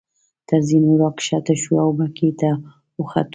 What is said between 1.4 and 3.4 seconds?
شوو او بګۍ ته وختو.